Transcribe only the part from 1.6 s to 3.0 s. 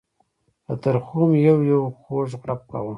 یو خوږ غړپ کاوه.